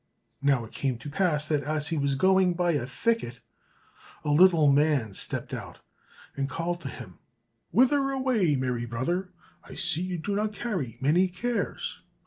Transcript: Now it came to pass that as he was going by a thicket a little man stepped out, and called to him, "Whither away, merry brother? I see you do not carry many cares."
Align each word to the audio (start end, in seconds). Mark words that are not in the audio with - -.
Now 0.41 0.63
it 0.65 0.71
came 0.71 0.97
to 0.97 1.11
pass 1.11 1.47
that 1.47 1.61
as 1.61 1.89
he 1.89 1.97
was 1.99 2.15
going 2.15 2.55
by 2.55 2.71
a 2.71 2.87
thicket 2.87 3.39
a 4.25 4.31
little 4.31 4.71
man 4.71 5.13
stepped 5.13 5.53
out, 5.53 5.79
and 6.35 6.49
called 6.49 6.81
to 6.81 6.89
him, 6.89 7.19
"Whither 7.69 8.09
away, 8.09 8.55
merry 8.55 8.87
brother? 8.87 9.29
I 9.63 9.75
see 9.75 10.01
you 10.01 10.17
do 10.17 10.35
not 10.35 10.53
carry 10.53 10.97
many 11.01 11.27
cares." 11.27 12.01